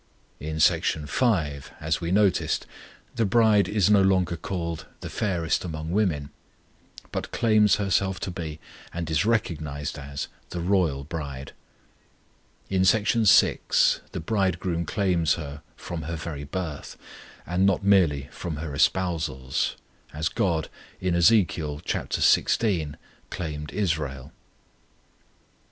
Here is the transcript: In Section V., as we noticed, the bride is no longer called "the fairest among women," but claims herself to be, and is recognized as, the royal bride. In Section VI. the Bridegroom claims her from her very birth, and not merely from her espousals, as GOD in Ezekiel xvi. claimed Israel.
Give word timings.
In 0.39 0.59
Section 0.59 1.05
V., 1.05 1.59
as 1.79 2.01
we 2.01 2.09
noticed, 2.11 2.65
the 3.15 3.23
bride 3.23 3.67
is 3.69 3.87
no 3.87 4.01
longer 4.01 4.35
called 4.35 4.87
"the 5.01 5.11
fairest 5.11 5.63
among 5.63 5.91
women," 5.91 6.31
but 7.11 7.29
claims 7.29 7.75
herself 7.75 8.19
to 8.21 8.31
be, 8.31 8.59
and 8.91 9.11
is 9.11 9.27
recognized 9.27 9.99
as, 9.99 10.27
the 10.49 10.59
royal 10.59 11.03
bride. 11.03 11.51
In 12.67 12.83
Section 12.83 13.25
VI. 13.25 13.59
the 14.11 14.19
Bridegroom 14.19 14.87
claims 14.87 15.35
her 15.35 15.61
from 15.75 16.01
her 16.01 16.15
very 16.15 16.45
birth, 16.45 16.97
and 17.45 17.67
not 17.67 17.83
merely 17.83 18.27
from 18.31 18.55
her 18.55 18.73
espousals, 18.73 19.75
as 20.13 20.29
GOD 20.29 20.67
in 20.99 21.13
Ezekiel 21.13 21.79
xvi. 21.81 22.95
claimed 23.29 23.71
Israel. 23.71 24.31